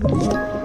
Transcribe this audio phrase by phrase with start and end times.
[0.00, 0.57] Thank you.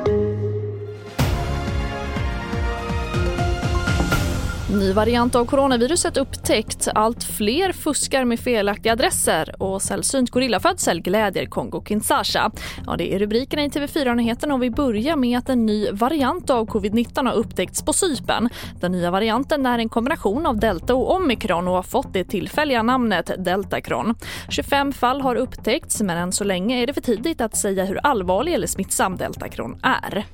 [4.74, 6.88] Ny variant av coronaviruset upptäckt.
[6.96, 12.52] Allt fler fuskar med felaktiga adresser och sällsynt gorillafödsel glädjer Kongo-Kinshasa.
[12.86, 16.68] Ja, det är rubrikerna i TV4-nyheterna och vi börjar med att en ny variant av
[16.68, 18.50] covid-19 har upptäckts på Cypern.
[18.80, 22.84] Den nya varianten är en kombination av delta och omikron och har fått det tillfälliga
[22.84, 24.16] namnet deltacron.
[24.50, 28.00] 25 fall har upptäckts men än så länge är det för tidigt att säga hur
[28.04, 30.26] allvarlig eller smittsam deltacron är.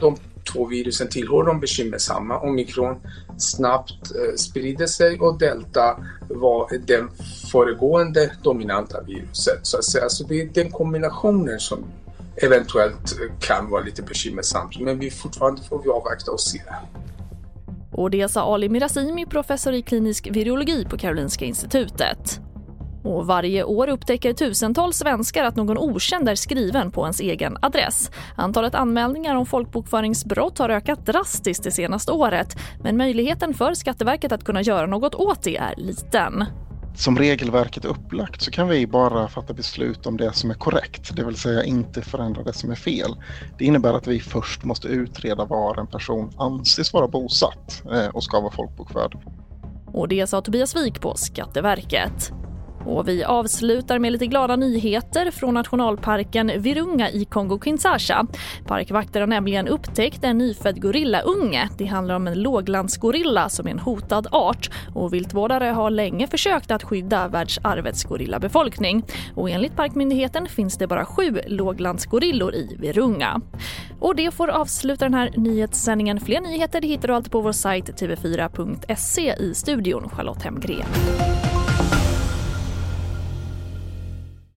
[0.00, 0.16] De
[0.52, 2.38] två virusen tillhör de bekymmersamma.
[2.40, 2.96] Omikron
[3.38, 5.96] snabbt eh, sprider sig och delta
[6.28, 7.04] var det
[7.52, 9.58] föregående dominanta viruset.
[9.62, 10.04] Så att säga.
[10.04, 11.84] Alltså det är den kombinationen som
[12.36, 14.80] eventuellt eh, kan vara lite bekymmersamt.
[14.80, 16.60] Men vi fortfarande får vi avvakta och se.
[17.92, 22.40] Och det sa alltså Ali Mirazimi, professor i klinisk virologi på Karolinska institutet.
[23.02, 28.10] Och varje år upptäcker tusentals svenskar att någon okänd är skriven på ens egen adress.
[28.36, 34.44] Antalet anmälningar om folkbokföringsbrott har ökat drastiskt det senaste året men möjligheten för Skatteverket att
[34.44, 36.44] kunna göra något åt det är liten.
[36.98, 41.16] Som regelverket är upplagt så kan vi bara fatta beslut om det som är korrekt,
[41.16, 43.16] det vill säga inte förändra det som är fel.
[43.58, 48.24] Det innebär att vi först måste utreda var en person anses vara bosatt eh, och
[48.24, 49.18] ska vara folkbokförd.
[49.86, 52.32] Och det sa Tobias Wik på Skatteverket.
[52.84, 58.26] Och vi avslutar med lite glada nyheter från nationalparken Virunga i Kongo-Kinshasa.
[58.66, 61.68] Parkvakter har nämligen upptäckt en nyfödd gorillaunge.
[61.78, 66.70] Det handlar om en låglandsgorilla som är en hotad art och viltvårdare har länge försökt
[66.70, 69.04] att skydda världsarvets gorillabefolkning.
[69.34, 73.40] Och enligt Parkmyndigheten finns det bara sju låglandsgorillor i Virunga.
[74.00, 76.20] Och det får avsluta den här nyhetssändningen.
[76.20, 80.86] Fler nyheter hittar du alltid på vår sajt tv4.se i studion Charlotte Hemgren.